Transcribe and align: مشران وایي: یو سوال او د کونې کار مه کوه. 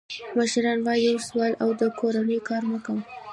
مشران 0.37 0.79
وایي: 0.85 1.03
یو 1.09 1.17
سوال 1.27 1.51
او 1.63 1.69
د 1.79 1.81
کونې 1.99 2.37
کار 2.47 2.61
مه 2.69 2.79
کوه. 2.85 3.01